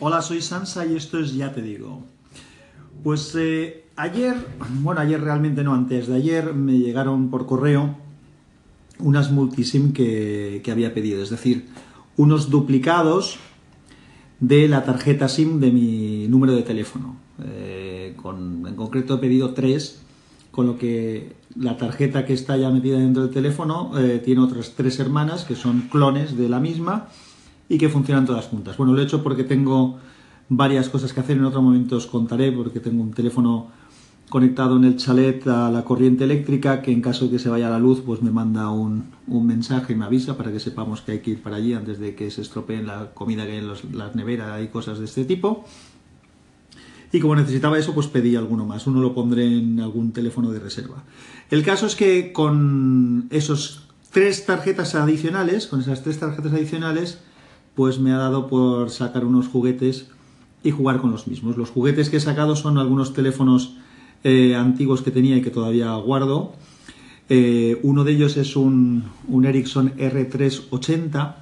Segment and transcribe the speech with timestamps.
[0.00, 2.02] Hola, soy Sansa y esto es Ya Te Digo.
[3.04, 4.34] Pues eh, ayer,
[4.80, 7.96] bueno, ayer realmente no, antes de ayer me llegaron por correo
[8.98, 11.68] unas multisim que, había pedido, es decir,
[12.16, 13.38] unos duplicados
[14.40, 17.16] de la tarjeta SIM de mi número de teléfono.
[17.44, 20.02] Eh, en concreto he pedido tres,
[20.50, 24.72] con lo que la tarjeta que está ya metida dentro del teléfono eh, tiene otras
[24.76, 27.10] tres hermanas que son clones de la misma
[27.68, 28.76] y que funcionan todas juntas.
[28.76, 29.98] Bueno, lo he hecho porque tengo
[30.48, 33.70] varias cosas que hacer, en otro momento os contaré porque tengo un teléfono
[34.28, 37.68] conectado en el chalet a la corriente eléctrica que en caso de que se vaya
[37.68, 41.12] la luz pues me manda un, un mensaje y me avisa para que sepamos que
[41.12, 43.68] hay que ir para allí antes de que se estropeen la comida que hay en
[43.98, 45.64] las neveras y cosas de este tipo.
[47.14, 48.88] Y como necesitaba eso, pues pedí alguno más.
[48.88, 51.04] Uno lo pondré en algún teléfono de reserva.
[51.48, 57.20] El caso es que con esos tres tarjetas adicionales, con esas tres tarjetas adicionales,
[57.74, 60.08] pues me ha dado por sacar unos juguetes
[60.62, 61.56] y jugar con los mismos.
[61.56, 63.76] Los juguetes que he sacado son algunos teléfonos
[64.22, 66.54] eh, antiguos que tenía y que todavía guardo.
[67.28, 71.34] Eh, uno de ellos es un, un, Ericsson R380,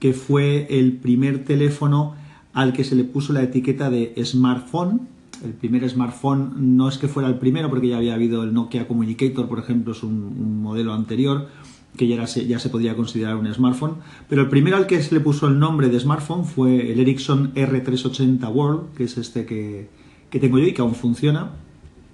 [0.00, 2.14] que fue el primer teléfono
[2.52, 5.08] al que se le puso la etiqueta de smartphone.
[5.44, 8.88] El primer smartphone no es que fuera el primero, porque ya había habido el Nokia
[8.88, 11.48] Communicator, por ejemplo, es un, un modelo anterior
[11.96, 13.96] que ya, era, ya, se podía considerar un smartphone,
[14.28, 17.54] pero el primero al que se le puso el nombre de smartphone fue el Ericsson
[17.54, 19.88] R380 World, que es este que,
[20.30, 21.52] que tengo yo y que aún funciona.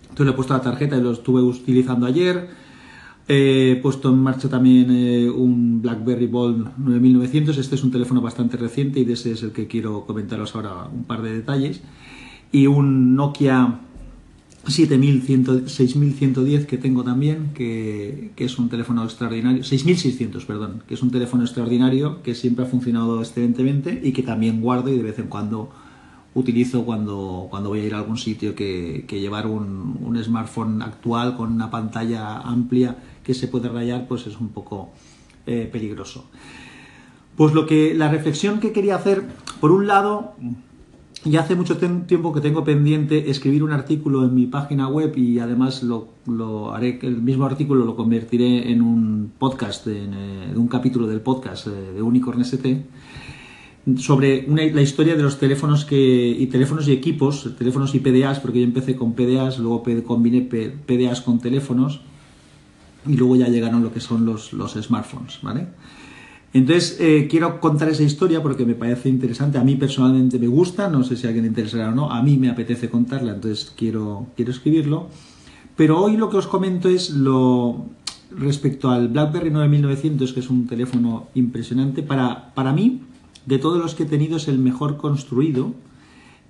[0.02, 2.50] Entonces le he puesto la tarjeta y lo estuve utilizando ayer.
[3.28, 7.56] He puesto en marcha también eh, un BlackBerry Bold 9900.
[7.58, 10.88] Este es un teléfono bastante reciente y de ese es el que quiero comentaros ahora
[10.92, 11.80] un par de detalles.
[12.50, 13.78] Y un Nokia
[14.66, 21.10] 6110 que tengo también, que, que, es un teléfono extraordinario, 6600, perdón, que es un
[21.10, 25.28] teléfono extraordinario que siempre ha funcionado excelentemente y que también guardo y de vez en
[25.28, 25.70] cuando
[26.34, 30.82] utilizo cuando, cuando voy a ir a algún sitio que, que llevar un, un, smartphone
[30.82, 34.90] actual con una pantalla amplia que se puede rayar, pues es un poco
[35.46, 36.26] eh, peligroso.
[37.36, 39.24] Pues lo que la reflexión que quería hacer,
[39.60, 40.34] por un lado,
[41.24, 45.38] y hace mucho tiempo que tengo pendiente escribir un artículo en mi página web y
[45.38, 51.06] además lo, haré, el mismo artículo lo convertiré en un podcast, en, eh, un capítulo
[51.06, 52.84] del podcast eh, de Unicorn ST,
[53.98, 58.64] sobre la historia de los teléfonos y teléfonos y equipos, teléfonos y PDAs, porque yo
[58.64, 62.00] empecé con PDAs, luego combiné PDAs con teléfonos
[63.06, 65.68] y luego ya llegaron lo que son los, los smartphones, ¿vale?
[66.52, 69.58] Entonces, eh, quiero contar esa historia porque me parece interesante.
[69.58, 72.10] A mí personalmente me gusta, no sé si a alguien le interesará o no.
[72.10, 75.08] A mí me apetece contarla, entonces quiero, quiero escribirlo.
[75.76, 77.86] Pero hoy lo que os comento es lo
[78.36, 82.02] respecto al BlackBerry 9900, que es un teléfono impresionante.
[82.02, 83.02] Para, para mí,
[83.46, 85.72] de todos los que he tenido, es el mejor construido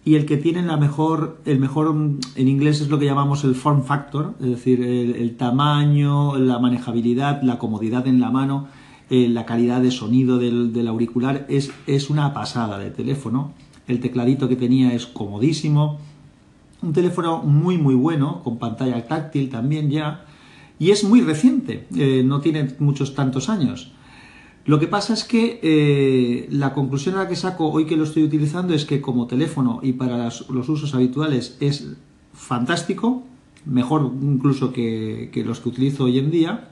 [0.02, 1.94] y el que tiene la mejor, el mejor,
[2.36, 6.58] en inglés es lo que llamamos el form factor, es decir, el, el tamaño, la
[6.58, 8.68] manejabilidad, la comodidad en la mano
[9.10, 13.52] eh, la calidad de sonido del, del auricular es, es, una pasada de teléfono.
[13.88, 15.98] El tecladito que tenía es comodísimo.
[16.80, 20.26] Un teléfono muy muy bueno, con pantalla táctil también ya.
[20.78, 23.92] Y es muy reciente, eh, no tiene muchos tantos años.
[24.64, 28.04] Lo que pasa es que eh, la conclusión a la que saco hoy que lo
[28.04, 31.96] estoy utilizando es que como teléfono y para los usos habituales es
[32.32, 33.24] fantástico,
[33.64, 36.70] mejor incluso que, que los que utilizo hoy en día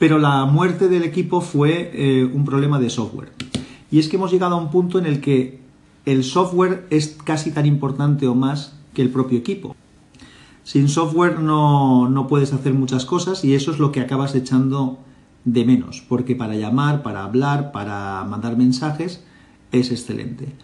[0.00, 3.32] pero la muerte del equipo fue eh, un problema de software.
[3.90, 5.60] Y es que hemos llegado a un punto en el que
[6.06, 9.76] el software es casi tan importante o más que el propio equipo.
[10.64, 15.00] Sin software no, no puedes hacer muchas cosas y eso es lo que acabas echando
[15.44, 19.22] de menos, porque para llamar, para hablar, para mandar mensajes
[19.70, 20.54] es excelente.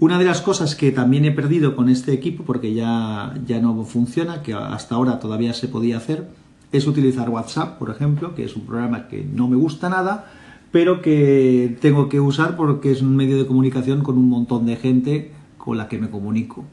[0.00, 3.84] Una de las cosas que también he perdido con este equipo, porque ya, ya no
[3.84, 6.28] funciona, que hasta ahora todavía se podía hacer,
[6.72, 10.32] es utilizar WhatsApp, por ejemplo, que es un programa que no me gusta nada,
[10.72, 14.76] pero que tengo que usar porque es un medio de comunicación con un montón de
[14.76, 16.64] gente con la que me comunico.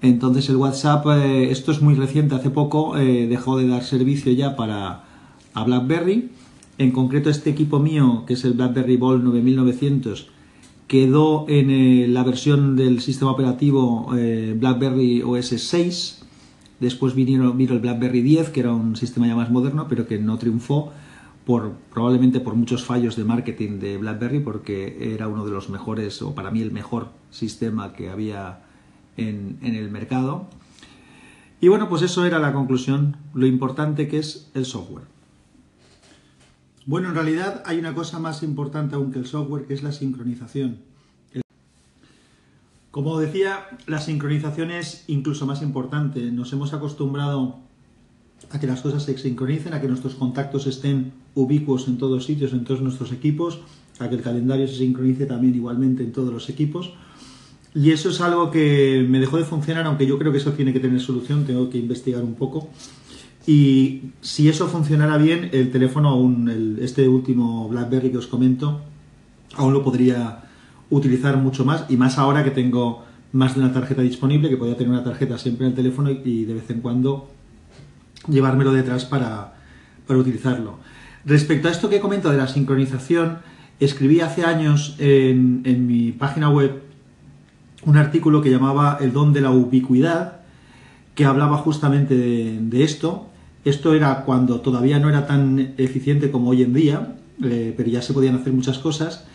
[0.00, 4.32] Entonces el WhatsApp, eh, esto es muy reciente, hace poco eh, dejó de dar servicio
[4.32, 5.04] ya para
[5.54, 6.30] BlackBerry.
[6.78, 10.28] En concreto este equipo mío, que es el BlackBerry Bold 9900,
[10.86, 16.25] quedó en eh, la versión del sistema operativo BlackBerry OS 6,
[16.80, 20.36] Después vino, el BlackBerry 10, que era un sistema ya más moderno, pero que no
[20.36, 20.92] triunfó
[21.46, 26.20] por, probablemente por muchos fallos de marketing de BlackBerry, porque era uno de los mejores,
[26.20, 28.60] o para mí el mejor sistema que había
[29.16, 30.48] en, en el mercado.
[31.60, 35.04] Y bueno, pues eso era la conclusión, lo importante que es el software.
[36.84, 39.92] Bueno, en realidad hay una cosa más importante aún que el software, que es la
[39.92, 40.78] sincronización.
[42.96, 46.32] Como decía, la sincronización es incluso más importante.
[46.32, 47.58] Nos hemos acostumbrado
[48.48, 52.54] a que las cosas se sincronicen, a que nuestros contactos estén ubicuos en todos sitios,
[52.54, 53.60] en todos nuestros equipos,
[53.98, 56.94] a que el calendario se sincronice también igualmente en todos los equipos.
[57.74, 60.72] Y eso es algo que me dejó de funcionar, aunque yo creo que eso tiene
[60.72, 62.70] que tener solución, tengo que investigar un poco.
[63.46, 68.80] Y si eso funcionara bien, el teléfono aún, este último BlackBerry que os comento,
[69.54, 70.45] aún lo podría
[70.90, 74.76] utilizar mucho más y más ahora que tengo más de una tarjeta disponible, que podía
[74.76, 77.30] tener una tarjeta siempre en el teléfono y, de vez en cuando
[78.28, 79.52] llevármelo detrás para,
[80.08, 80.78] utilizarlo.
[81.24, 83.38] Respecto a esto que comento de la sincronización,
[83.80, 86.82] escribí hace años en, mi página web
[87.84, 90.40] un artículo que llamaba El don de la ubicuidad,
[91.14, 93.28] que hablaba justamente de, esto.
[93.64, 98.00] Esto era cuando todavía no era tan eficiente como hoy en día, eh, pero ya
[98.00, 99.26] se podían hacer muchas cosas.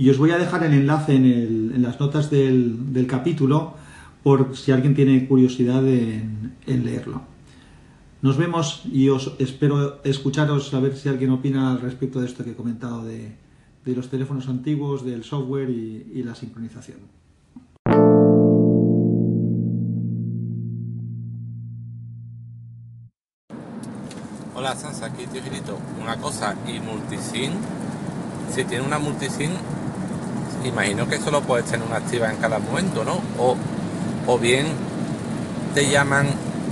[0.00, 3.74] Y os voy a dejar el enlace en, las notas del, capítulo
[4.22, 7.20] por si alguien tiene curiosidad en, leerlo.
[8.22, 12.42] Nos vemos y os espero escucharos a ver si alguien opina al respecto de esto
[12.44, 13.36] que he comentado de,
[13.84, 17.00] los teléfonos antiguos, del software y, la sincronización.
[24.54, 25.78] Hola Sansa, aquí tío Girito.
[26.00, 27.52] Una cosa, y multisim,
[28.50, 29.50] si tiene una multisim,
[30.64, 33.20] imagino que solo puedes tener una activa en cada momento, ¿no?
[33.38, 33.56] O,
[34.26, 34.66] o bien
[35.74, 36.26] te llaman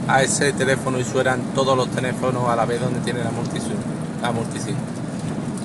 [0.08, 3.76] a ese teléfono y suenan todos los teléfonos a la vez donde tiene la multisim.
[4.22, 4.74] La multisim.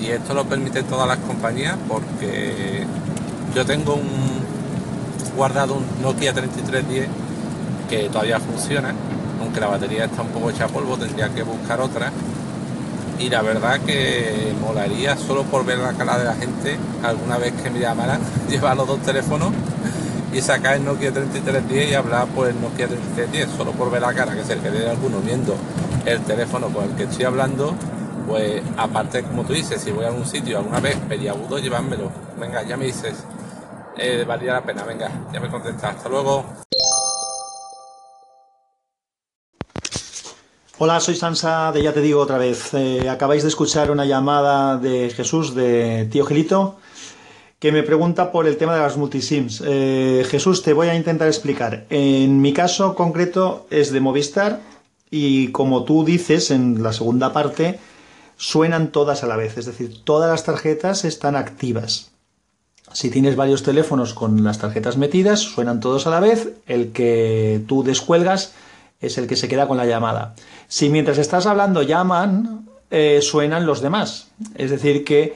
[0.00, 2.84] Y esto lo permite todas las compañías porque
[3.54, 4.44] yo tengo un
[5.36, 7.08] guardado un Nokia 3310
[7.88, 8.94] que todavía funciona,
[9.40, 12.12] aunque la batería está un poco hecha polvo, tendría que buscar otra
[13.18, 17.52] y la verdad que molaría solo por ver la cara de la gente alguna vez
[17.62, 19.52] que me llamaran llevar los dos teléfonos
[20.32, 24.12] y sacar el Nokia 3310 y hablar por el Nokia 3310 solo por ver la
[24.12, 25.54] cara que se quede alguno viendo
[26.04, 27.74] el teléfono con el que estoy hablando
[28.26, 32.10] pues aparte como tú dices si voy a algún sitio alguna vez peliagudo llevármelo.
[32.40, 33.24] Venga ya me dices
[33.96, 35.96] eh, valía la pena venga ya me contestas.
[35.96, 36.44] Hasta luego
[40.76, 42.74] Hola, soy Sansa de Ya Te Digo otra vez.
[42.74, 46.78] Eh, acabáis de escuchar una llamada de Jesús, de Tío Gelito,
[47.60, 49.62] que me pregunta por el tema de las multisims.
[49.64, 51.86] Eh, Jesús, te voy a intentar explicar.
[51.90, 54.62] En mi caso concreto es de Movistar
[55.12, 57.78] y como tú dices en la segunda parte,
[58.36, 62.10] suenan todas a la vez, es decir, todas las tarjetas están activas.
[62.92, 67.62] Si tienes varios teléfonos con las tarjetas metidas, suenan todos a la vez, el que
[67.68, 68.54] tú descuelgas
[69.06, 70.34] es el que se queda con la llamada.
[70.68, 74.28] Si mientras estás hablando llaman, eh, suenan los demás.
[74.54, 75.34] Es decir, que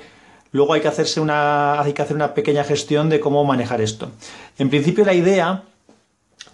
[0.53, 4.11] luego hay que, hacerse una, hay que hacer una pequeña gestión de cómo manejar esto.
[4.59, 5.65] En principio, la idea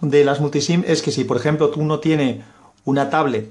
[0.01, 2.43] de las multisim es que si, por ejemplo, tú no tienes
[2.85, 3.49] una tablet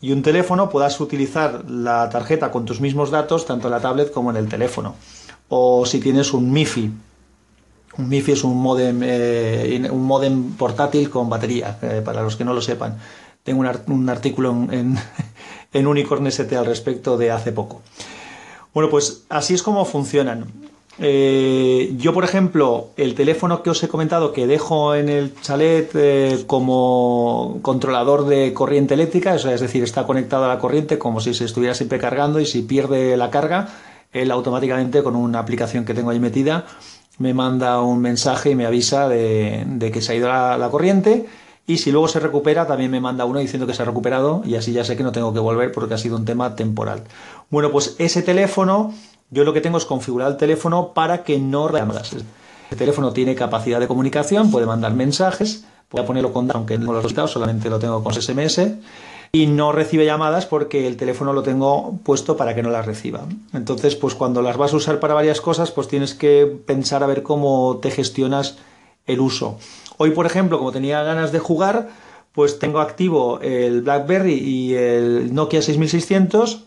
[0.00, 4.12] y un teléfono, puedas utilizar la tarjeta con tus mismos datos, tanto en la tablet
[4.12, 4.94] como en el teléfono.
[5.48, 6.92] O si tienes un MIFI,
[7.98, 12.44] un MIFI es un modem, eh, un modem portátil con batería, eh, para los que
[12.44, 12.96] no lo sepan.
[13.42, 14.96] Tengo un, artículo en,
[15.72, 17.82] en, Unicorn ST al respecto de hace poco.
[18.72, 20.46] Bueno, pues así es como funcionan.
[21.00, 26.44] Eh, yo, por ejemplo, el teléfono que os he comentado que dejo en el chalet
[26.46, 31.44] como controlador de corriente eléctrica, es decir, está conectado a la corriente como si se
[31.44, 33.68] estuviera siempre cargando y si pierde la carga,
[34.12, 36.66] él automáticamente con una aplicación que tengo ahí metida
[37.18, 41.26] me manda un mensaje y me avisa de, que se ha ido la, corriente
[41.66, 44.54] y si luego se recupera también me manda uno diciendo que se ha recuperado y
[44.54, 47.04] así ya sé que no tengo que volver porque ha sido un tema temporal.
[47.50, 48.94] Bueno, pues ese teléfono,
[49.30, 52.14] yo lo que tengo es configurar el teléfono para que no llamadas.
[52.70, 55.64] El teléfono tiene capacidad de comunicación, puede mandar mensajes,
[55.96, 58.60] a ponerlo con aunque no lo he solamente lo tengo con SMS
[59.32, 63.26] y no recibe llamadas porque el teléfono lo tengo puesto para que no las reciba.
[63.52, 67.06] Entonces, pues cuando las vas a usar para varias cosas, pues tienes que pensar a
[67.06, 68.56] ver cómo te gestionas
[69.06, 69.58] el uso.
[69.96, 71.88] Hoy, por ejemplo, como tenía ganas de jugar,
[72.32, 76.64] pues tengo activo el BlackBerry y el Nokia 6600.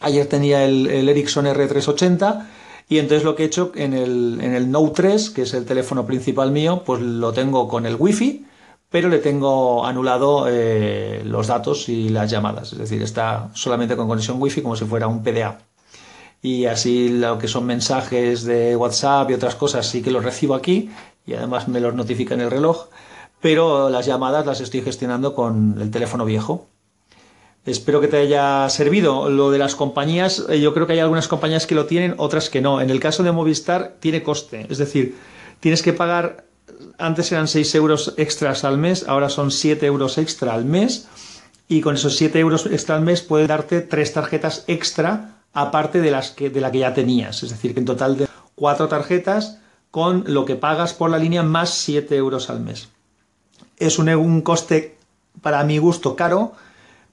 [0.00, 2.46] Ayer tenía el, Ericsson R380
[2.88, 5.64] y entonces lo que he hecho en el, en el Note 3, que es el
[5.64, 8.47] teléfono principal mío, pues lo tengo con el Wi-Fi
[8.90, 14.08] pero le tengo anulado eh, los datos y las llamadas, es decir, está solamente con
[14.08, 15.58] conexión wifi como si fuera un PDA.
[16.40, 20.54] Y así lo que son mensajes de WhatsApp y otras cosas sí que los recibo
[20.54, 20.90] aquí
[21.26, 22.86] y además me los notifica en el reloj,
[23.40, 26.68] pero las llamadas las estoy gestionando con el teléfono viejo.
[27.66, 29.28] Espero que te haya servido.
[29.28, 32.48] Lo de las compañías, eh, yo creo que hay algunas compañías que lo tienen, otras
[32.48, 32.80] que no.
[32.80, 35.16] En el caso de Movistar tiene coste, es decir,
[35.60, 36.47] tienes que pagar
[36.98, 41.08] antes eran 6 euros extras al mes, ahora son 7 euros extra al mes.
[41.68, 46.10] Y con esos 7 euros extra al mes puede darte tres tarjetas extra aparte de,
[46.10, 47.42] las que, de la que ya tenías.
[47.42, 49.58] Es decir, que en total de cuatro tarjetas
[49.90, 52.88] con lo que pagas por la línea más 7 euros al mes.
[53.76, 54.96] Es un, un coste,
[55.40, 56.52] para mi gusto, caro,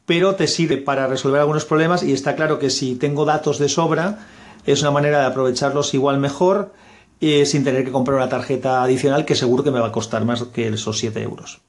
[0.06, 3.70] pero te sirve para resolver algunos problemas y está claro que si tengo datos de
[3.70, 4.28] sobra,
[4.66, 6.74] es una manera de aprovecharlos igual mejor
[7.22, 10.26] eh, sin tener que comprar una tarjeta adicional que seguro que me va a costar
[10.26, 11.62] más que esos 7 euros.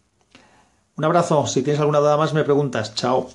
[0.96, 2.94] Un abrazo, si tienes alguna duda más me preguntas.
[2.94, 3.28] Chao.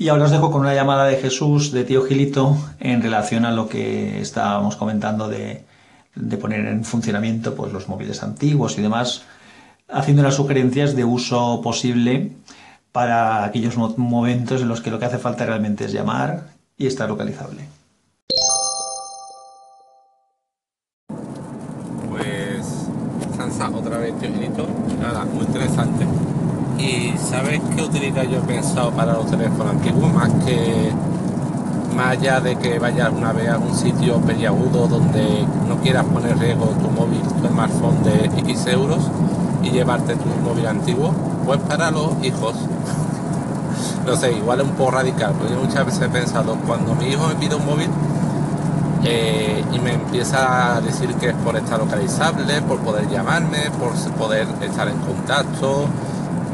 [0.00, 3.50] Y ahora os dejo con una llamada de Jesús, de tío Gilito, en relación a
[3.50, 5.64] lo que estábamos comentando de,
[6.40, 9.24] poner en funcionamiento pues, los móviles antiguos y demás,
[9.88, 12.30] haciendo las sugerencias de uso posible
[12.92, 17.08] para aquellos momentos en los que lo que hace falta realmente es llamar y estar
[17.08, 17.62] localizable.
[22.10, 22.88] Pues,
[23.36, 24.30] Sansa, otra vez, tío
[25.00, 26.06] nada, muy interesante.
[26.78, 30.12] ¿Y sabes qué utilidad yo he pensado para los teléfonos antiguos?
[30.12, 30.92] Más que
[31.98, 36.38] más allá de que vayas una vez a un sitio peliagudo donde no quieras poner
[36.38, 39.10] riesgo tu móvil, tu smartphone de X euros
[39.64, 41.12] y llevarte tu móvil antiguo,
[41.48, 42.54] pues para los hijos.
[44.04, 47.26] no sé, igual es un poco radical, porque muchas veces he pensado, cuando mi hijo
[47.26, 47.88] me pide un móvil
[49.02, 53.94] eh, y me empieza a decir que es por estar localizable, por poder llamarme, por
[54.18, 55.86] poder estar en contacto,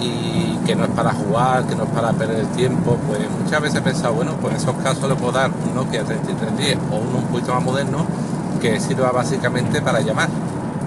[0.01, 3.63] y que no es para jugar, que no es para perder el tiempo, pues muchas
[3.63, 6.97] veces he pensado, bueno, pues en esos casos le puedo dar un Nokia 3310 o
[6.99, 8.07] uno un poquito más moderno
[8.63, 10.29] que sirva básicamente para llamar.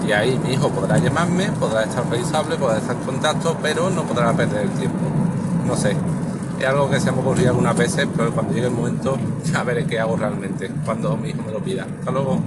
[0.05, 4.03] Y ahí mi hijo podrá llamarme, podrá estar revisable, podrá estar en contacto, pero no
[4.03, 4.99] podrá perder el tiempo.
[5.65, 5.95] No sé,
[6.59, 9.85] es algo que se me ocurrido algunas veces, pero cuando llegue el momento ya veré
[9.85, 11.85] qué hago realmente, cuando mi hijo me lo pida.
[11.99, 12.41] Hasta luego.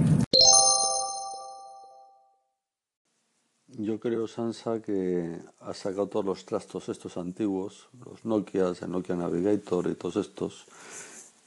[3.67, 9.15] Yo creo, Sansa, que ha sacado todos los trastos estos antiguos, los Nokia, el Nokia
[9.15, 10.65] Navigator y todos estos,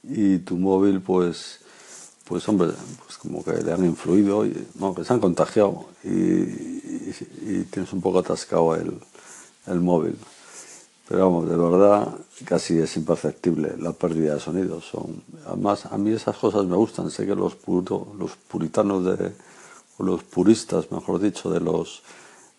[0.03, 1.61] y tu móvil, pues,
[2.25, 2.69] pues hombre,
[3.05, 4.51] pues como que le han influido, y,
[4.95, 6.75] que se han contagiado y,
[7.71, 8.99] tienes un poco atascado el,
[9.67, 10.17] el, móvil.
[11.07, 14.81] Pero vamos, de verdad, casi es imperceptible la pérdida de sonido.
[14.81, 17.11] Son, además, a mí esas cosas me gustan.
[17.11, 19.31] Sé que los, los puritanos de,
[19.97, 22.01] o los puristas, mejor dicho, de los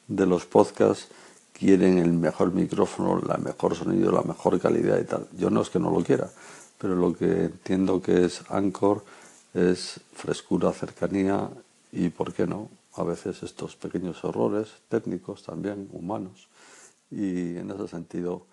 [0.08, 1.08] de los podcasts
[1.52, 5.26] quieren el mejor micrófono, la mejor sonido, la mejor calidad y tal.
[5.36, 6.28] Yo no es que no lo quiera,
[6.78, 9.02] pero lo que entiendo que es Anchor
[9.56, 11.48] es frescura, cercanía
[11.90, 12.68] y, ¿por qué no?
[12.94, 16.48] A veces estos pequeños errores técnicos también, humanos.
[17.10, 18.46] Y en ese sentido,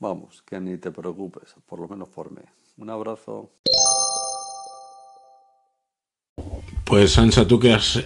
[0.00, 2.42] vamos, que ni te preocupes, por lo menos por mí.
[2.76, 3.50] Un abrazo.
[6.84, 8.02] Pues Sansa, tú que has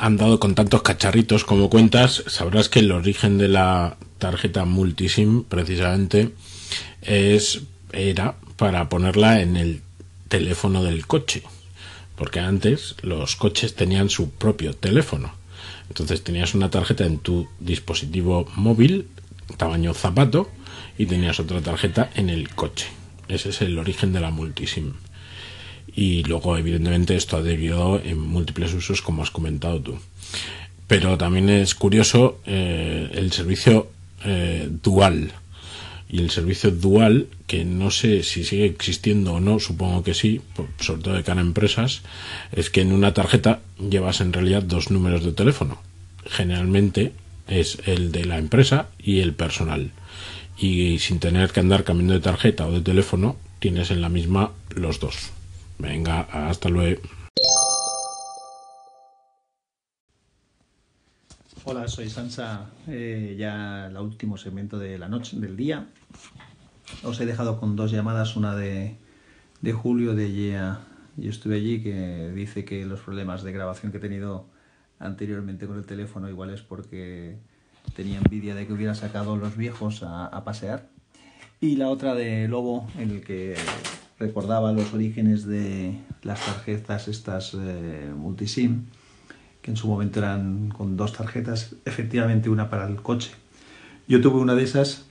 [0.00, 6.34] andado con tantos cacharritos como cuentas, sabrás que el origen de la tarjeta multisim precisamente
[7.02, 7.62] es
[7.92, 9.82] era para ponerla en el
[10.28, 11.42] teléfono del coche,
[12.16, 15.32] porque antes los coches tenían su propio teléfono.
[15.88, 19.08] Entonces tenías una tarjeta en tu dispositivo móvil,
[19.56, 20.50] tamaño zapato,
[20.98, 22.86] y tenías otra tarjeta en el coche.
[23.28, 24.94] Ese es el origen de la multisim
[25.98, 29.98] y luego evidentemente esto ha derivado en múltiples usos como has comentado tú.
[30.86, 33.90] Pero también es curioso eh, el servicio
[34.24, 35.32] eh, dual
[36.08, 40.40] y el servicio dual que no sé si sigue existiendo o no, supongo que sí,
[40.80, 42.02] sobre todo de cara a empresas,
[42.52, 45.80] es que en una tarjeta llevas en realidad dos números de teléfono.
[46.24, 47.12] Generalmente
[47.46, 49.90] es el de la empresa y el personal.
[50.58, 54.52] Y sin tener que andar cambiando de tarjeta o de teléfono, tienes en la misma
[54.74, 55.30] los dos.
[55.78, 57.00] Venga, hasta luego.
[61.70, 65.86] Hola, soy Sansa, eh, ya el último segmento de la noche, del día.
[67.02, 68.96] Os he dejado con dos llamadas, una de,
[69.74, 70.80] Julio de YEA,
[71.18, 74.46] yo estuve allí, que dice que los problemas de grabación que he tenido
[74.98, 77.36] anteriormente con el teléfono igual es porque
[77.94, 80.88] tenía envidia de que hubiera sacado los viejos a, a pasear.
[81.60, 83.56] Y la otra de Lobo, en el que
[84.18, 88.86] recordaba los orígenes de las tarjetas estas eh, multisim,
[89.68, 93.30] en su momento eran con dos tarjetas, efectivamente una para el coche.
[94.08, 95.04] Yo tuve una de esas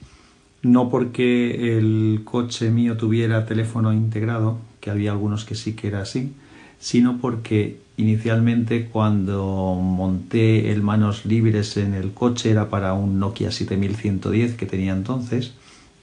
[0.63, 6.01] no porque el coche mío tuviera teléfono integrado, que había algunos que sí que era
[6.01, 6.33] así,
[6.79, 13.51] sino porque inicialmente cuando monté el manos libres en el coche era para un Nokia
[13.51, 15.53] 7110 que tenía entonces,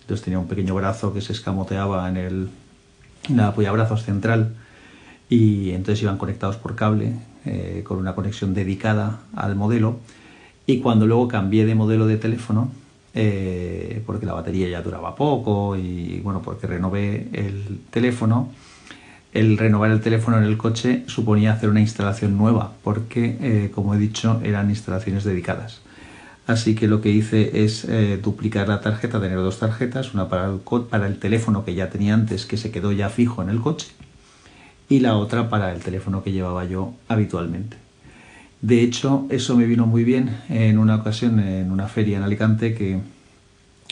[0.02, 2.48] entonces tenía un pequeño brazo que se escamoteaba en el
[3.28, 4.54] la apoyabrazos central
[5.30, 7.14] y entonces iban conectados por cable
[7.46, 9.98] eh, con una conexión dedicada al modelo.
[10.66, 12.70] Y cuando luego cambié de modelo de teléfono
[13.12, 18.50] eh, porque la batería ya duraba poco y bueno porque renové el teléfono
[19.32, 23.94] el renovar el teléfono en el coche suponía hacer una instalación nueva porque eh, como
[23.94, 25.82] he dicho eran instalaciones dedicadas.
[26.46, 27.86] Así que lo que hice es
[28.22, 30.60] duplicar la tarjeta tener dos tarjetas una para el,
[30.90, 33.88] para el teléfono que ya tenía antes que se quedó ya fijo en el coche
[34.88, 37.76] y la otra para el teléfono que llevaba yo habitualmente.
[38.60, 42.74] De hecho, eso me vino muy bien en una ocasión en una feria en Alicante
[42.74, 42.98] que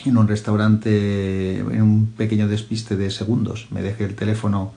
[0.05, 4.73] en un restaurante, en un pequeño despiste de segundos, me dejé el teléfono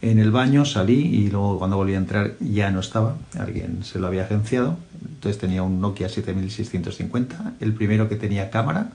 [0.00, 3.98] en el baño, salí y luego cuando volví a entrar ya no estaba, alguien se
[3.98, 8.92] lo había agenciado, entonces tenía un Nokia 7650, el primero que tenía cámara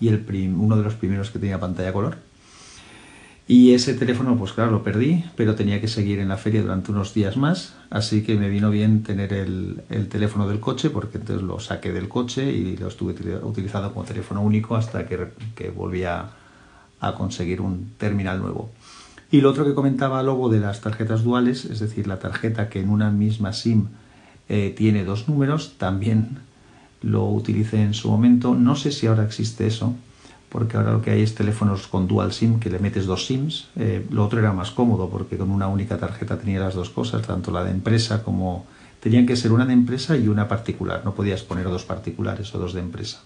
[0.00, 0.24] y el
[0.56, 2.16] uno de los primeros que tenía pantalla color
[3.48, 6.92] y ese teléfono, pues claro, lo perdí, pero tenía que seguir en la feria durante
[6.92, 11.42] unos días más, así que me vino bien tener el, teléfono del coche, porque entonces
[11.42, 16.04] lo saqué del coche y lo estuve utilizando como teléfono único hasta que, que volví
[16.04, 16.30] a,
[17.16, 18.70] conseguir un terminal nuevo.
[19.32, 22.78] Y lo otro que comentaba luego de las tarjetas duales, es decir, la tarjeta que
[22.78, 23.88] en una misma SIM
[24.48, 26.38] eh, tiene dos números, también
[27.00, 28.54] lo utilicé en su momento.
[28.54, 29.96] No sé si ahora existe eso,
[30.52, 33.68] porque ahora lo que hay es teléfonos con dual SIM que le metes dos SIMs.
[33.74, 37.26] Eh, lo otro era más cómodo porque con una única tarjeta tenía las dos cosas,
[37.26, 38.66] tanto la de empresa como...
[39.00, 42.58] Tenían que ser una de empresa y una particular, no podías poner dos particulares o
[42.58, 43.22] dos de empresa.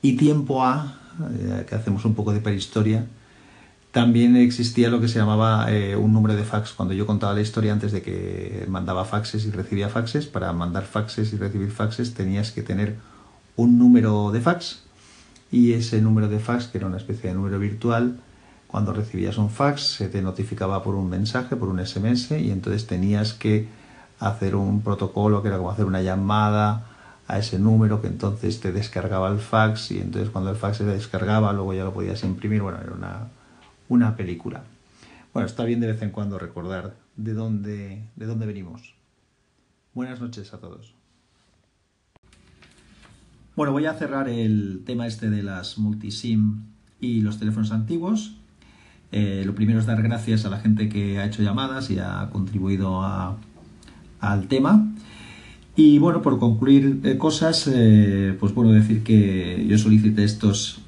[0.00, 0.96] Y tiempo A,
[1.34, 3.06] eh, que hacemos un poco de prehistoria,
[3.90, 6.72] también existía lo que se llamaba eh, un número de fax.
[6.72, 10.84] Cuando yo contaba la historia antes de que mandaba faxes y recibía faxes, para mandar
[10.84, 12.96] faxes y recibir faxes tenías que tener
[13.56, 14.87] un número de fax
[15.50, 18.20] y ese número de fax, que era una especie de número virtual,
[18.66, 22.86] cuando recibías un fax se te notificaba por un mensaje, por un SMS, y entonces
[22.86, 23.66] tenías que
[24.20, 26.86] hacer un protocolo que era como hacer una llamada
[27.26, 30.84] a ese número que entonces te descargaba el fax y entonces cuando el fax se
[30.84, 33.28] descargaba luego ya lo podías imprimir, bueno, era una,
[33.88, 34.62] una película.
[35.32, 38.94] Bueno, está bien de vez en cuando recordar de dónde, de dónde venimos.
[39.94, 40.97] Buenas noches a todos.
[43.58, 46.60] Bueno, voy a cerrar el tema este de las multisim
[47.00, 48.36] y los teléfonos antiguos.
[49.10, 52.30] Eh, lo primero es dar gracias a la gente que ha hecho llamadas y ha
[52.30, 53.02] contribuido
[54.20, 54.86] al tema.
[55.74, 60.78] Y bueno, por concluir eh, cosas, eh, pues bueno, decir que yo solicité estos,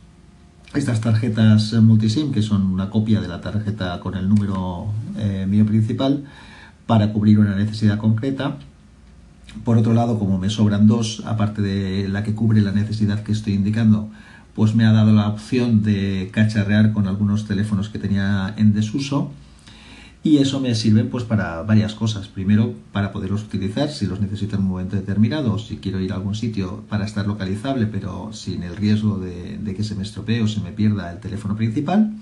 [0.73, 4.87] estas tarjetas multisim, que son una copia de la tarjeta con el número
[5.49, 6.23] mío principal,
[6.87, 8.59] para cubrir una necesidad concreta
[9.65, 13.33] por otro lado, como me sobran dos, aparte de la que cubre la necesidad que
[13.33, 14.09] estoy indicando,
[14.55, 19.33] pues me ha dado la opción de cacharrear con algunos teléfonos que tenía en desuso
[20.23, 22.29] y eso me sirve pues para varias cosas.
[22.29, 26.17] Primero, para poderlos utilizar si los necesito en un momento determinado, si quiero ir a
[26.17, 30.49] algún sitio para estar localizable, pero sin el riesgo de, que se me estropee o
[30.49, 32.13] se me pierda el teléfono principal.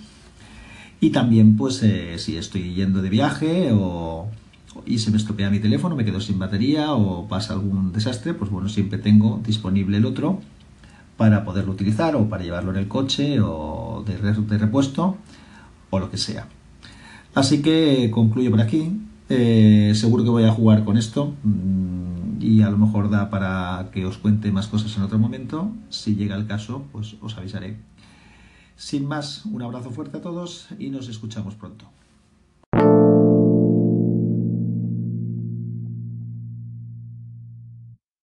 [1.01, 4.18] Y también, pues, eh, si estoy yendo de viaje o,
[4.87, 8.51] y se me estropea mi teléfono, me quedo sin batería o pasa algún desastre, pues
[8.51, 10.41] bueno, siempre tengo disponible el otro
[11.17, 15.17] para poderlo utilizar o para llevarlo en el coche o de, repuesto
[15.91, 16.47] o lo que sea.
[17.35, 18.93] Así que concluyo por aquí.
[19.31, 23.91] Eh, seguro que voy a jugar con esto mm, y a lo mejor da para
[23.93, 25.71] que os cuente más cosas en otro momento.
[25.91, 27.77] Si llega el caso, pues os avisaré.
[28.77, 31.87] Sin más, un abrazo fuerte a todos y nos escuchamos pronto.